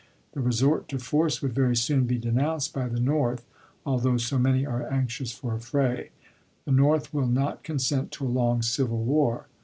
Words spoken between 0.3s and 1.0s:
The resort to